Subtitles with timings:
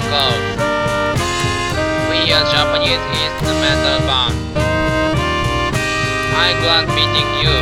[0.00, 0.42] called
[2.10, 4.34] We are Japanese instrumental band.
[6.38, 7.54] I'm glad meeting you.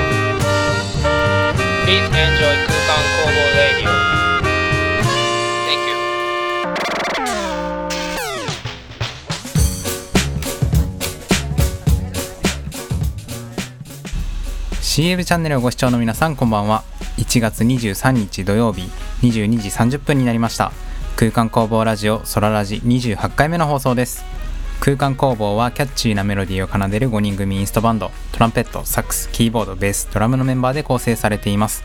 [1.84, 3.90] Please enjoy Kukan Kobo Radio.
[5.66, 5.96] Thank you.
[14.74, 16.84] ー CM チャンネルをご視聴の皆さんこんばんは
[17.18, 18.82] 1月23日土曜日
[19.22, 20.72] 22時30分になりました
[21.16, 24.22] 空間工房ラジオソララジ28回目の放送です。
[24.80, 28.10] 空間工房はキャッチーなメロディーを奏でる5人組インストバンド。
[28.32, 31.84] トランペットサックスキーボードベースドラムのメンバーで構成されています。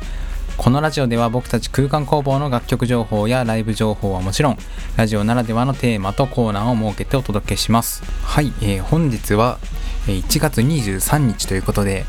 [0.57, 4.57] このラジオでは僕たち空間工房の楽曲情報やライブ情報はもちろん
[4.97, 8.03] ラジオならではのテーマとコーナーを設けてお届けします。
[8.25, 9.59] はい、えー本日は
[10.07, 12.03] 1月23日ということで、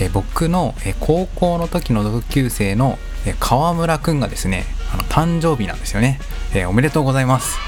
[0.00, 2.98] えー僕の、高校の時の同級生の、
[3.38, 6.20] 川村くんがですねあの誕生日なんですよね、
[6.54, 7.58] えーおめでとうございます。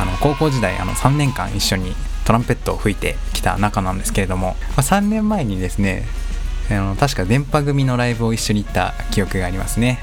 [0.00, 6.04] あの高校時代あの3年間一緒にトランペットを吹いてきた仲なんですけれども、まあ3年前にですね
[6.70, 9.98] あの確か電波組のライブを一緒に行った記憶がありますね、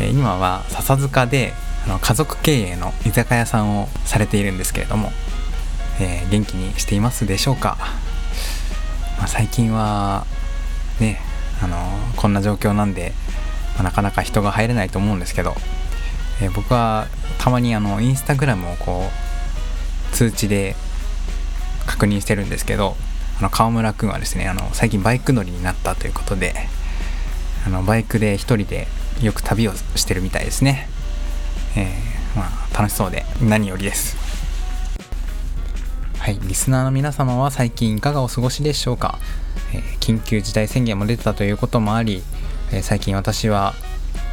[0.00, 1.52] えー今は笹塚で
[1.86, 5.12] あの家族経営の居酒屋さんをされているんですけれども、
[6.00, 7.78] えー元気にしていますでしょうか、
[9.18, 10.26] まあ、最近は
[11.00, 11.20] ね
[11.62, 11.78] あの
[12.16, 13.12] こんな状況なんで、
[13.76, 15.54] まあなかなか人が入れないと思うんですけど、
[16.42, 17.06] えー僕は
[17.38, 19.04] たまにあのインスタグラムをこ
[20.12, 20.74] う通知で
[21.86, 22.96] 確認してるんですけど
[23.38, 26.54] あの川村くんはですねあの最近バイク乗りになったということで
[27.66, 28.88] あのバイクで一人で
[29.22, 30.88] よく旅をしてるみたいですね、
[31.76, 34.16] えーまあ、楽しそうで何よりです。
[36.18, 39.18] はい、リスナーの皆様は最近いかがお過ごしでしょうか、
[39.72, 42.22] えー緊急事態宣言も出てたということもあり、
[42.72, 43.74] えー最近私は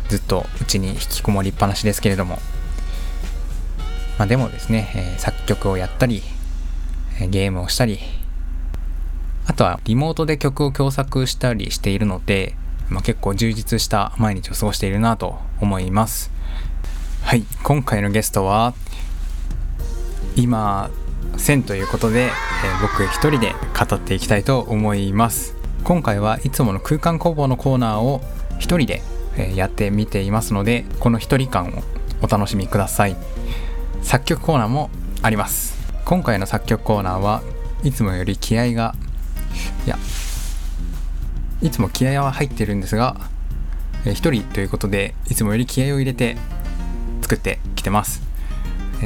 [0.09, 2.39] ずっとうちに引きこもりっぱなしですけれども、
[4.17, 6.21] まあ、でもですね、えー作曲をやったり、
[7.21, 7.99] えゲームをしたり
[9.45, 12.55] あとはリモートで曲を共作したりしているので、
[12.89, 16.31] まあ、結構充実した毎日を過ごしているなと思います。
[17.23, 18.73] はい今回のゲストは
[20.35, 20.89] 今
[21.37, 22.33] 1000ということで、えー
[22.81, 25.52] 僕一人で語っていきたいと思います。
[25.83, 28.21] 今回はいつもの空間工房のコーナーを
[28.57, 29.01] 一人で、
[29.55, 31.83] やってみていますのでこの一人感を
[32.21, 33.17] お楽しみください。
[34.01, 34.89] 作曲コーナーも
[35.21, 35.75] あります。
[36.05, 37.41] 今回の作曲コーナーは
[37.83, 38.95] いつもより気合が
[39.85, 39.97] いや
[41.61, 43.17] いつも気合は入ってるんですが
[44.05, 46.37] えー一人ということでいつもより気合を入れて
[47.21, 48.21] 作ってきてます。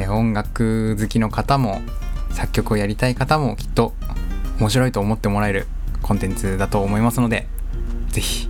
[0.09, 1.81] 音楽好きの方も
[2.31, 3.93] 作曲をやりたい方もきっと
[4.59, 5.67] 面白いと思ってもらえる
[6.07, 7.47] コンテンツだと思いますので
[8.09, 8.49] ぜひ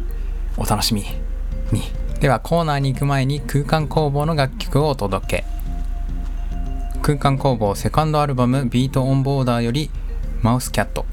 [0.57, 1.03] お楽しみ
[1.71, 1.81] に。
[2.19, 5.45] ではコーナーに行く前に空間工房の楽曲をお届け。
[7.01, 9.89] 空間工房セカンドアルバム「ビートオンボーダー」より
[10.41, 11.05] 「マウスキャット」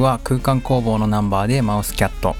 [0.00, 2.34] は空間工房のナンバーでマウスキャット、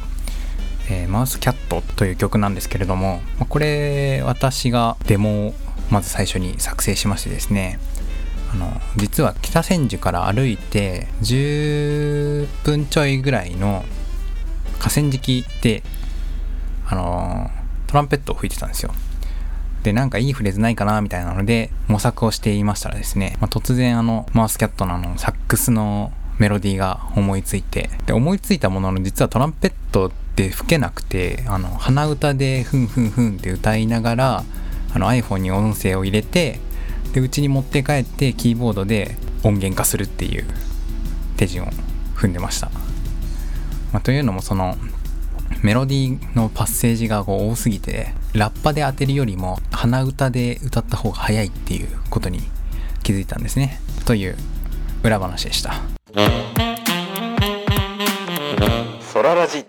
[0.90, 5.54] えー、マウスキャットという曲なんですけれどもこれ私がデモを
[5.90, 7.78] まず最初に作成しましてですね
[8.52, 13.84] あの実は北千住から歩いて10分ちょいぐらいの
[14.78, 15.82] 河川敷で
[16.86, 17.50] あの
[17.86, 18.92] トランペットを吹いてたんですよ。
[19.82, 27.90] でなんかいいフレーズないかなみたいなので模索をしていましたらですね、まあ、突然あのマウスキャットのあのサックスのメロディーが思いついて。
[28.06, 34.44] で思いついたものの実はトランペットで吹けなくてあの鼻歌でふんふんふんって歌いながら
[34.94, 36.58] あの iPhone に音声を入れて
[37.12, 40.44] でうちに持って帰ってキーボードで音源化するっていう
[41.36, 41.68] 手順を
[42.14, 42.70] 踏んでました、
[43.92, 44.76] まあ、というのもその
[45.62, 52.40] メロディーのパッセージがこう多すぎてラッパで当てるよりも鼻歌で歌った方が早いっていうことに
[53.02, 53.80] 気づいたんですね。
[54.06, 54.36] という
[55.02, 55.99] 裏話でした。
[59.00, 59.64] ソララジ。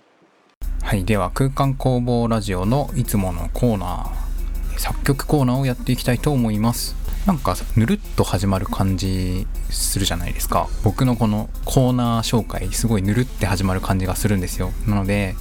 [0.82, 6.96] はいでは空間工房ラジオのいつものコーナー作曲コーナーをやっていきたいと思います。
[7.26, 10.68] なんかぬるっと始まる感じするじゃないですか。
[10.82, 14.72] 僕のこのコーナー紹介すごいぬるって始まる感じがするんですよ。
[14.88, 15.36] なので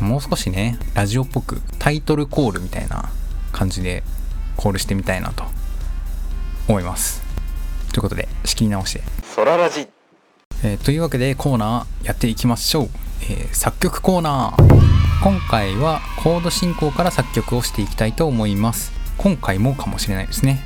[0.00, 3.10] もう少しねラジオっぽくタイトルコールみたいな
[3.52, 4.02] 感じで
[4.56, 5.44] コールしてみたいなと
[6.68, 7.22] 思います。
[7.92, 9.88] ということで仕切り直して、ソララジ
[10.62, 12.88] えーというわけでコーナーやっていきましょう、
[13.22, 14.80] えー作曲コーナー。
[15.22, 18.92] 今回はコード進行から作曲をしていきたいと思います。
[19.16, 20.60] 今回もかもしれないですね。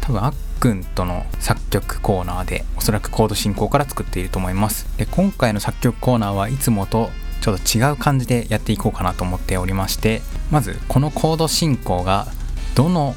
[0.00, 4.86] 多分あっくんとの作曲コーナーでおそらくコード進行から作っていると思います。
[4.96, 7.10] で今回の作曲コーナーはいつもと
[7.42, 12.26] ちょっと違う感じでやっていこうかなと思っておりましてまずこのコード進行が
[12.74, 13.14] どの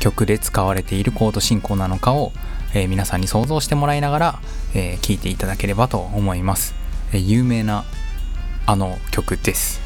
[0.00, 2.32] 曲で使われているコード進行なのかを、
[2.74, 4.40] えー皆さんに想像してもらいながら、
[4.74, 6.74] えー聴いていただければと思います、
[7.12, 7.84] えー有名な
[8.66, 9.80] あの曲です。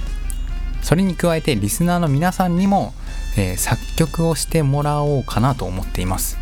[0.82, 2.92] それに加えてリスナーの皆さんにも、
[3.36, 6.38] えー作曲をしてもらおうかなと思っています。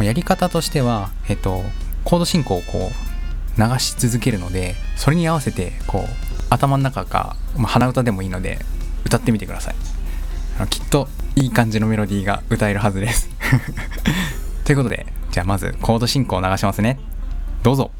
[0.00, 1.62] やり方としては、えっと、
[2.04, 2.90] コード進行をこ
[3.58, 6.02] う流し続けるのでそれに合わせてこう
[6.48, 8.58] 頭の中か、まあ、鼻歌でもいいので
[9.04, 9.74] 歌ってみてください。
[10.68, 13.28] きっといい感じのメロディーが歌えるはずです。
[14.64, 16.98] ということでじゃあまずコード進行を流しますね。
[17.62, 17.90] どうぞ。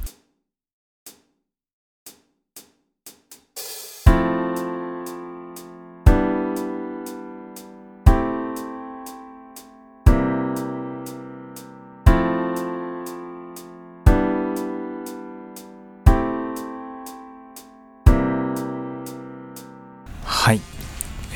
[20.24, 20.60] はい、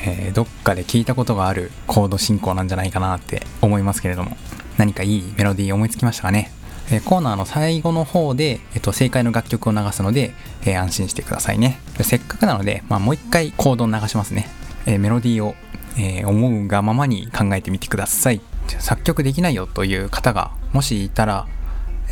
[0.03, 4.35] えーどっかで聞いたことがあるコード進行なんじゃないかなって思いますけれども
[4.77, 6.51] 何かいいメロディー思いつきましたかね、
[6.91, 10.33] えコーナーの最後の方で、えっと正解の楽曲を流すので、
[10.65, 11.79] え安心してくださいね。
[12.01, 14.47] せっかくなので、まあ、もう一回コードを流しますね、
[14.85, 15.55] えメロディーを、
[15.97, 18.41] え思うがままに考えてみてください。
[18.79, 21.47] 作曲できないよという方がもしいたら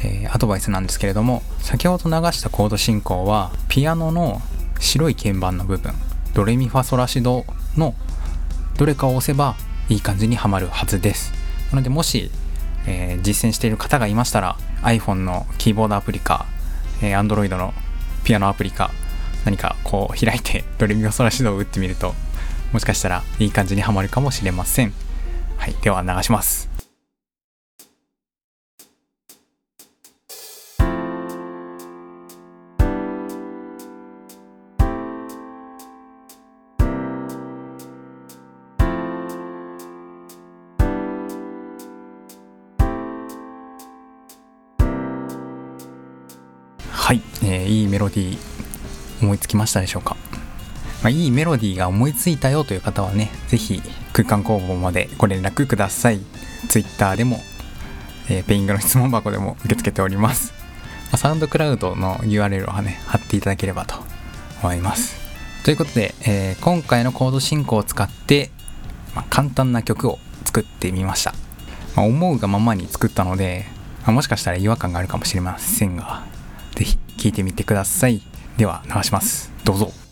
[0.04, 4.42] えアドバイスなんですけれども先ほど流したコード進行はピアノの
[4.80, 5.94] 白い鍵盤の部分
[6.34, 7.46] ドレミファソラシド
[7.78, 7.96] の
[8.78, 9.56] どれかを押せば
[9.90, 11.32] いい感じにはまるはずです。
[11.72, 12.32] なのでもし、
[12.88, 16.46] えー実践している方がいましたら iPhone のキーボードアプリか、
[17.02, 17.74] えー Android の
[18.24, 18.92] ピアノアプリか
[19.46, 22.14] 何かこう開いて ドレミファソラシドを打ってみると
[22.72, 24.94] もしかしたらいい感じにはまるかもしれません。
[25.58, 26.73] はいでは流します。
[47.04, 48.38] はい、えーいいメロディー
[49.22, 50.16] 思いつきましたでしょうか、
[51.04, 53.82] まあ、いいメロディーが思いついたよという方はねぜひ
[54.14, 56.22] 空間工房までご連絡ください。
[56.70, 57.42] Twitter でも、
[58.30, 60.54] えーペイングの質問箱でも受け付けております、
[61.08, 63.96] まあ、サウンドクラウドの URL をね貼っていただければと
[64.62, 65.18] 思います。
[65.66, 68.50] ということで、えー今回のコード進行を使って、
[69.14, 71.34] まあ簡単な曲を作ってみました、
[71.98, 73.66] まあ思うがままに作ったので、
[74.06, 76.32] まもしかしたら違和感があるかもしれませんが
[76.76, 78.22] ぜひ聴いてみてください。
[78.58, 79.52] では流します。
[79.64, 80.03] どうぞ。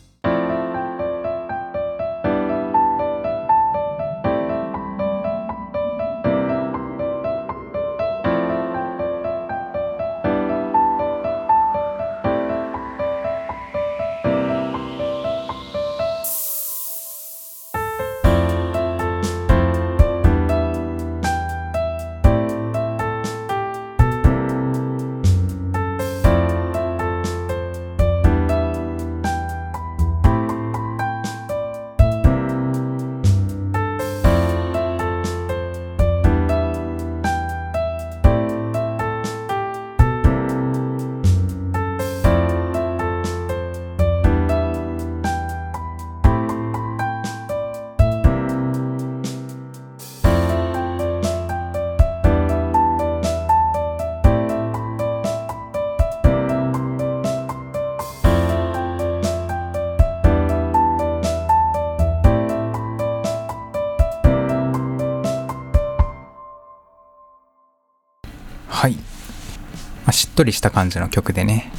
[70.41, 71.71] とりした感じの曲でね、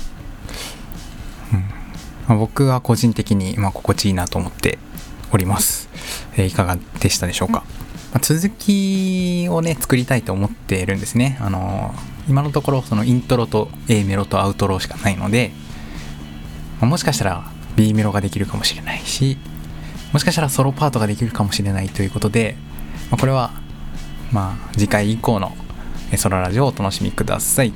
[1.52, 1.60] うん。
[2.28, 4.78] まあ、僕は個人的にまあ心地いいなと思って
[5.32, 5.88] おります、
[6.36, 7.64] えーいかがでしたでしょうか、
[8.12, 11.38] まあ続きをね作りたいと思っているんですね。
[11.40, 15.50] あのー今のところそのイントロと A メロとアウトロしかないので、
[16.80, 19.38] まあもしかしたら B メロができるかもしれないし
[20.12, 22.54] もしかしたらソロパートができるかもしれないということで、
[23.10, 23.50] まあこれは
[24.30, 25.56] まあ次回以降の
[26.12, 27.72] えーソロラジオをお楽しみください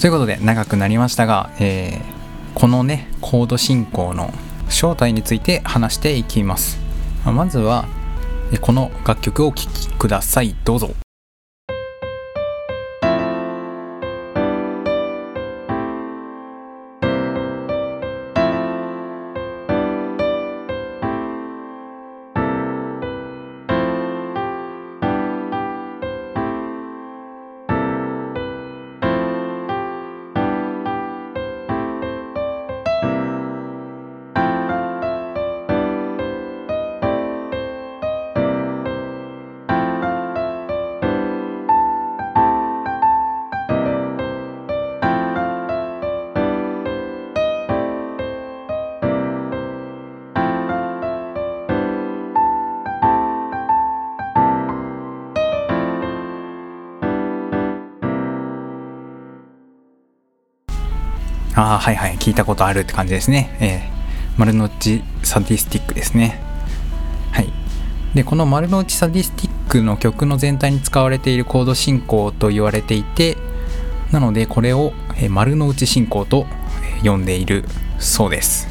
[0.00, 2.24] ということで長くなりましたが、えー
[2.54, 4.32] このねコード進行の
[4.68, 6.78] 正体について話していきます。
[7.24, 7.86] まずは
[8.60, 10.54] この楽曲をお聴きください。
[10.64, 11.03] どうぞ。
[61.56, 63.56] ああはいはい聞いたことあるって感じですね。
[63.60, 66.40] えー、丸の内サディスティックですね。
[67.32, 67.52] はい。
[68.14, 73.36] でこの丸の内サディスティックの曲の全体に使われているコード進行と言われていて
[74.14, 76.46] なのでこれを、え丸の内進行と、
[77.02, 77.64] 呼んでいる
[77.98, 78.68] そうです。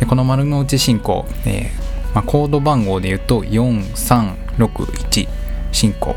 [0.00, 5.28] でこの丸の内進行、えーまあ、コード番号で言うと4361
[5.72, 6.16] 進行。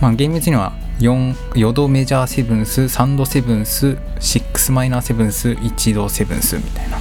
[0.00, 6.98] まあ厳密には4 4度メジャーセブンス3度セブンス6マイナーセブンス1度セブンスみたいな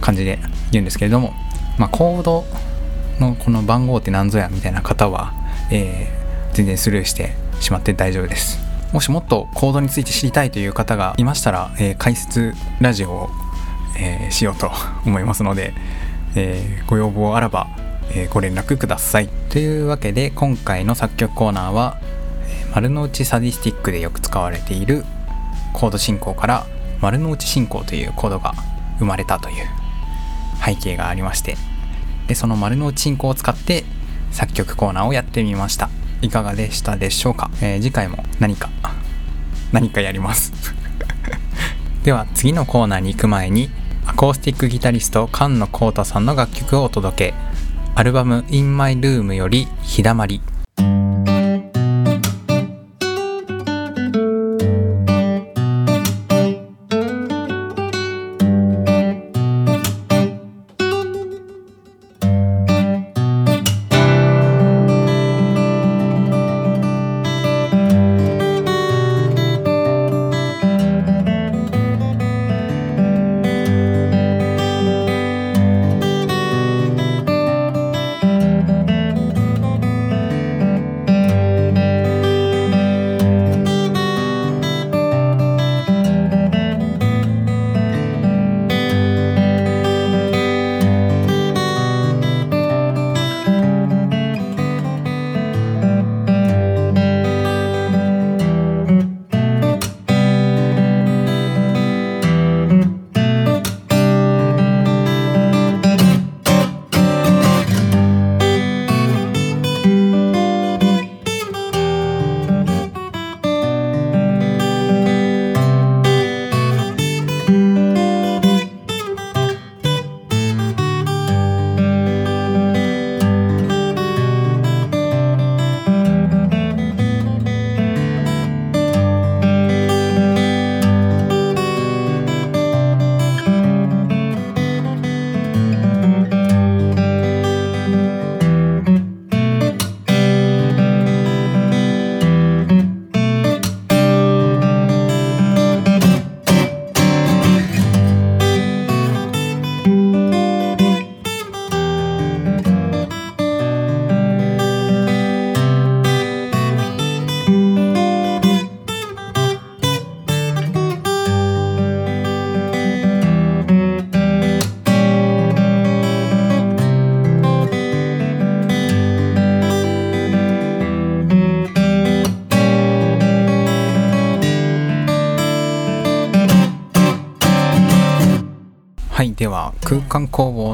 [0.00, 0.38] 感じで
[0.72, 1.34] 言うんですけれども、
[1.78, 2.44] まあ、コード
[3.18, 5.32] のこの番号って何ぞやみたいな方は、
[5.70, 6.20] えー
[6.52, 8.58] 全然スルーしてしまって大丈夫です。
[8.92, 13.30] もしもっとコードについて知りたいという方がいましたら、えー解説ラジオを、
[13.96, 14.68] えーしようと
[15.06, 15.72] 思いますので、
[16.34, 17.68] えーご要望あらば、
[18.12, 19.28] えご連絡ください。
[19.48, 21.98] というわけで今回の作曲コーナーは
[22.74, 25.04] 丸の内サディスティックでよく使われている
[25.72, 26.66] コード進行から
[27.00, 28.54] 丸の内進行というコードが
[28.98, 29.66] 生まれたという
[30.64, 31.56] 背景がありまして
[32.28, 33.84] でその丸の内進行を使って
[34.30, 35.90] 作曲コーナーをやってみました。
[36.22, 38.68] いかがでしたでしょうか、えー次回も何か
[39.72, 40.52] 何かやります。
[42.04, 43.70] では次のコーナーに行く前に
[44.06, 47.34] アコースティックギタリスト菅野浩太さんの楽曲をお届け。
[47.94, 50.40] アルバム「In My Room」より「日だまり」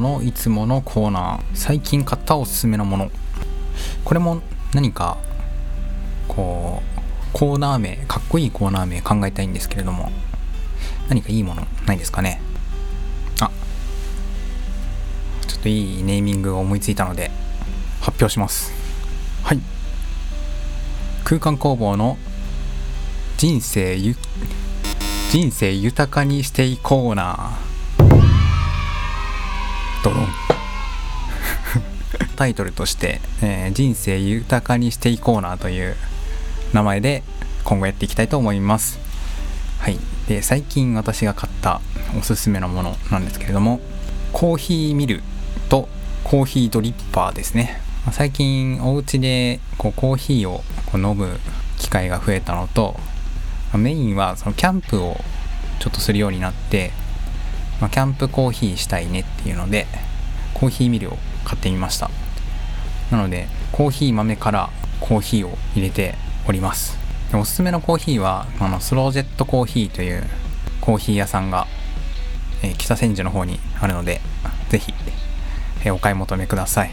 [0.00, 1.40] のいつものコーナー。
[1.54, 3.10] 最近買ったおすすめのもの。
[4.04, 4.42] これも
[4.74, 5.18] 何か
[6.28, 7.00] こう
[7.32, 10.10] コーナー名かっこいいコーナー名考えたいんですけれども。
[11.08, 12.40] 何かいいものないですかね？
[13.40, 13.50] あ。
[15.46, 17.30] ちょっといいネーミングを思いついたので
[18.00, 18.72] 発表します。
[19.44, 19.60] はい。
[21.22, 22.18] 空間工房の
[23.36, 24.16] 人生ゆ
[25.30, 27.58] 人生豊かにしていこうな。
[30.06, 30.28] ドロン。
[32.36, 35.96] タイトルとして、えー人生豊かにしていこうなという
[36.72, 37.24] 名前で
[37.64, 39.00] 今後やっていきたいと思います。
[39.80, 39.98] はい。
[40.28, 41.80] で最近私が買った
[42.16, 43.80] おすすめのものなんですけれども
[44.32, 45.22] コーヒーミル
[45.68, 45.88] と
[46.24, 47.80] コーヒードリッパーですね。
[48.12, 51.40] 最近お家でこうコーヒーをこう飲む
[51.78, 52.94] 機会が増えたのと
[53.74, 55.20] メインはそのキャンプを
[55.80, 56.92] ちょっとするようになって、
[57.80, 59.86] まあ、キャンプコーヒーしたいねっていうので
[60.54, 62.10] コーヒーミルを買ってみました。
[63.10, 66.14] なのでコーヒー豆からコーヒーを入れて
[66.48, 66.98] おります。
[67.34, 70.24] おすすめのコーヒーはあのスロージェットコーヒーという
[70.80, 71.66] コーヒー屋さんが、
[72.62, 74.20] えー北千住の方にあるので
[74.70, 74.94] ぜひ、
[75.84, 76.90] えーお買い求めください、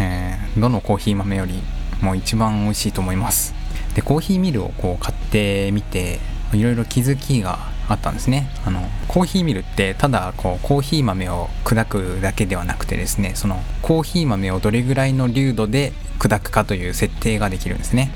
[0.00, 1.62] えーどのコーヒー豆より
[2.00, 3.54] も一番美味しいと思います。
[3.94, 6.18] でコーヒーミルをこう買ってみて
[6.52, 8.48] いろいろ気づきがあったんですね。
[8.64, 18.12] あのコーヒーミルってただこうコーヒー豆を砕くだけではなくてですねそのコーヒー豆をどれぐらいの粒度で砕くかという設定ができるんですね。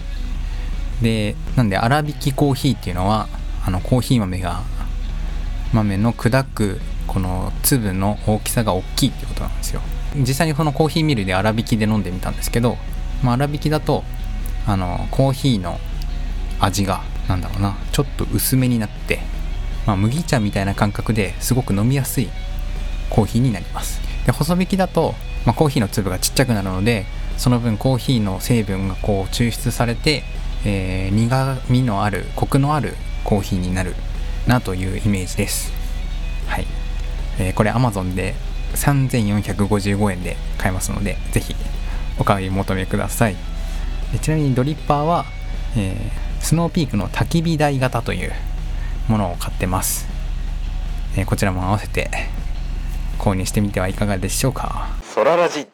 [1.02, 3.28] でなんで粗挽きコーヒーっていうのは
[3.66, 4.62] あのコーヒー豆が
[5.72, 9.80] 豆の砕くこの粒の大きさが大きいってことなんですよ。
[10.16, 12.78] 実際にそのコーヒーミルで粗挽きで飲んでみたんですけど、
[13.22, 14.04] まあ、粗挽きだと
[14.66, 15.78] あのコーヒーの
[16.60, 19.20] 味がなんだろうなちょっと薄めになって、
[19.86, 22.28] まあ、麦茶みたいな感覚ですごく飲みやすい
[23.10, 24.00] コーヒーになります。
[24.26, 30.24] で細引きだと、まあ、コーヒーの粒がちっちゃくなるのでその分コーヒーの成分がこう抽出されて、
[30.64, 32.94] えー苦みのあるコクのある
[33.24, 33.94] コーヒーになる
[34.46, 35.72] なというイメージです。
[36.48, 36.66] はい、
[37.38, 38.34] えーこれ Amazon で
[38.74, 41.54] 3455円で買えますのでぜひ
[42.18, 43.36] お買い求めください。
[44.20, 45.24] ちなみにドリッパーは、
[45.76, 48.32] えースノーピークの焚き火台型という
[49.08, 50.06] ものを買ってます、
[51.16, 52.10] えーこちらも合わせて
[53.18, 54.88] 購入してみてはいかがでしょうか。
[55.02, 55.66] ソララジ。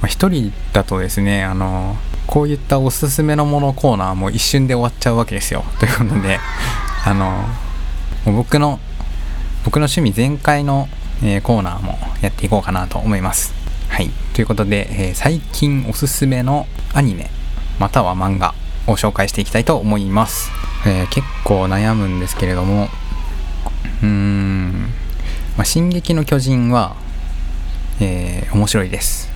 [0.00, 5.64] まあ一人だとですねあのこういったおすすめのものコーナーも一瞬で終わっちゃうわけですよ。
[5.80, 6.38] ということで
[7.04, 7.48] あの
[8.26, 8.78] もう僕の
[9.64, 10.88] 僕の趣味全開の、
[11.22, 13.54] えーコーナーもやっていこうかなと思います。
[13.88, 14.10] はい。
[14.34, 17.30] ということで、えー最近おすすめのアニメ
[17.78, 18.54] または漫画
[18.86, 20.50] を紹介していきたいと思います、
[20.86, 22.88] えー結構悩むんですけれども
[24.02, 24.72] うーん
[25.56, 26.96] まあ、進撃の巨人は、
[28.00, 29.30] えー面白いです。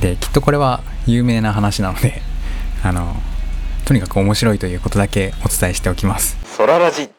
[0.00, 2.22] で、きっとこれは有名な話なので、
[2.82, 3.14] あの、
[3.84, 6.38] とにかく面白いということだけお伝えしておきます。
[6.56, 7.10] ソララジ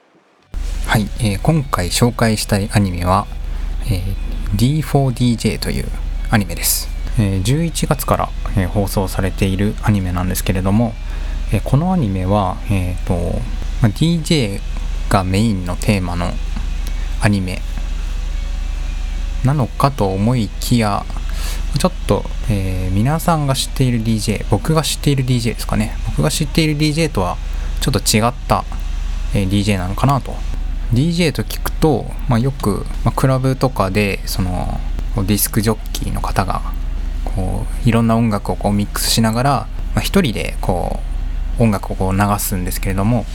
[0.87, 3.27] はい、えー今回紹介したいアニメは、
[3.85, 5.85] えー D4DJ という
[6.31, 6.89] アニメです。
[7.19, 10.93] え11月から、え放送されているアニメなんですけれども、
[11.53, 13.39] えこのアニメは、えーと
[13.81, 14.59] ま DJ
[15.09, 16.31] がメインのテーマの
[17.21, 17.61] アニメ
[19.43, 21.03] なのかと思いきや
[21.79, 25.95] ちょっと、えー皆さんが知っている DJ 僕が知っている DJ ですかね。
[26.07, 27.37] 僕が知っている DJ とは
[27.79, 28.63] ちょっと違った、
[29.33, 30.35] え DJ なのかなと。
[30.93, 34.79] DJ と聞くと、まあ、よく、まあ、クラブとかでその
[35.15, 36.61] ディスクジョッキーの方が
[37.35, 39.51] こういろんな音楽をこうミックスしながら、
[39.95, 40.99] まあ、一人でこ
[41.59, 43.25] う音楽をこう流すんですけれども、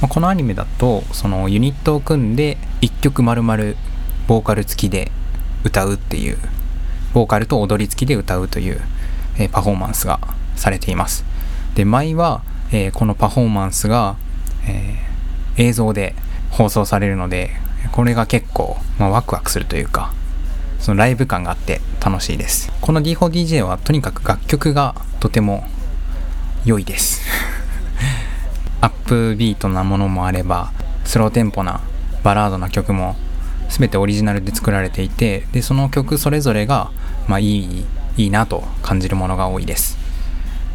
[0.00, 3.56] まあ、このアニメだとそのユニットを組んで1曲丸々
[4.26, 5.10] ボーカル付きで
[5.64, 6.38] 歌うっていう
[7.12, 8.80] ボーカルと踊り付きで歌うという、
[9.38, 10.20] えーパフォーマンスが
[10.56, 11.24] されています。
[11.74, 14.16] で舞は、えーこのパフォーマンスが、
[14.66, 15.14] えー
[15.56, 16.14] 映像で
[16.50, 17.50] 放送されるので
[17.92, 20.12] これが結構、まあ、ワクワクするというか
[20.80, 22.70] そのライブ感があって楽しいです。
[22.82, 25.64] この D4DJ はとにかく楽曲がとても
[26.66, 27.22] 良いです。
[28.82, 30.70] アップビートなものもあれば
[31.06, 31.80] スローテンポな
[32.22, 33.16] バラードな曲も
[33.70, 36.90] 全てオリジナルで作られていてでその曲それぞれが、
[37.26, 37.86] まあ、いい
[38.18, 39.96] いいなと感じるものが多いです。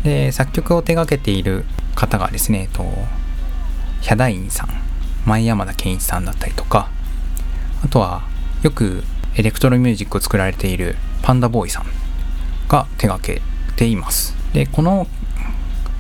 [0.04, 1.64] で作曲を手掛けている
[1.94, 2.92] 方がですねと
[4.02, 4.70] ヒャダインさん
[5.26, 6.90] 前山田健一さんだったりとか
[7.84, 8.24] あとは
[8.64, 9.04] よく
[9.36, 11.86] エレクトロミュージックを作られているパンダボーイさん
[12.68, 13.42] が手掛け
[13.76, 14.36] ています。
[14.54, 15.08] でこの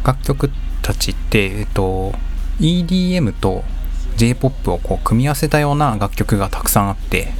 [0.05, 0.49] 楽曲
[0.82, 2.13] たちって、えっと、
[2.60, 3.63] EDM と
[4.15, 7.32] j p o p をこう組み合わせたような楽曲がたくさんあって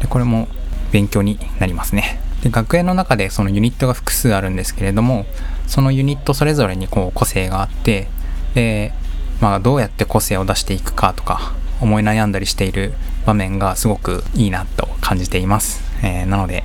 [0.00, 0.48] でこれも
[0.92, 2.20] 勉強になりますね。
[2.42, 5.26] で学園の中でそのユニットが複数あるんですけれども
[5.66, 8.08] そのユニットそれぞれにこう個性があって
[8.54, 8.92] で、
[9.40, 12.92] まあ、どうやって個性を出していくかとか思い悩んだりしている
[13.26, 16.64] 場面がすごくいいなと感じています、えー、なので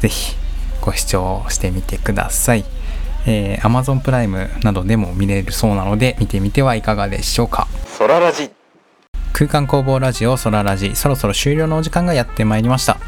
[0.00, 0.36] 是非
[0.80, 2.64] ご視聴してみてください、
[3.26, 7.66] えー、Amazon プライムなどでも見れるそうなので見てみてはいかがでしょうか。
[7.86, 8.50] ソララジ。
[9.32, 10.94] 空間工房ラジオソララジ。
[10.96, 12.98] そろそろ終了のお時間がやってまいりました、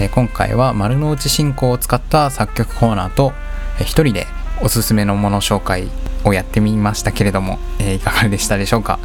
[0.00, 3.32] えー、今回は丸の内進行を使った作曲コーナーと、
[3.78, 4.26] えー、一人で
[4.62, 5.88] おすすめのもの紹介
[6.24, 8.98] をやってみましたけれども、えー、いかがでしたでしょうか。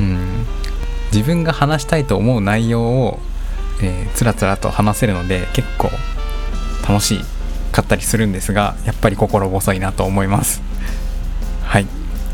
[0.00, 0.46] うん。
[1.12, 3.18] 自分が話したいと思う内容を、
[3.82, 5.90] えー、つらつらと話せるので結構
[6.86, 7.20] 楽し
[7.72, 10.62] かったりするんですがやっぱり心細いなと思います。
[11.64, 11.86] はい、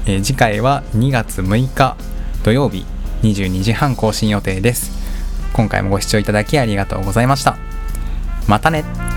[0.07, 1.97] えー、次回は2月6日
[2.43, 2.85] 土曜日
[3.23, 4.91] 22時半更新予定です。
[5.53, 7.57] 今回もご視聴いただきありがとうございました。
[8.47, 9.08] またね。